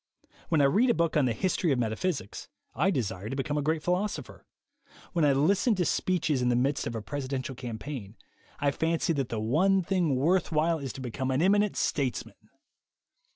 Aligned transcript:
When 0.49 0.61
I 0.61 0.63
read 0.63 0.89
a 0.89 0.95
book 0.95 1.15
on 1.15 1.25
the 1.25 1.31
history 1.31 1.71
of 1.71 1.77
metaphysics, 1.77 2.49
I 2.73 2.89
desire 2.89 3.29
to 3.29 3.35
become 3.35 3.59
a 3.59 3.61
great 3.61 3.83
philosopher. 3.83 4.47
When 5.13 5.23
I 5.23 5.31
listen 5.31 5.75
to 5.75 5.85
speeches 5.85 6.41
in 6.41 6.49
the 6.49 6.55
midst 6.55 6.87
of 6.87 6.95
a 6.95 7.03
presidential 7.03 7.53
campaign, 7.53 8.15
I 8.59 8.71
fancy 8.71 9.13
that 9.13 9.29
the 9.29 9.39
one 9.39 9.83
thing 9.83 10.15
worth 10.15 10.51
while 10.51 10.79
is 10.79 10.91
to 10.93 11.01
become 11.01 11.29
an 11.29 11.43
eminent 11.43 11.75
statesman. 11.77 12.49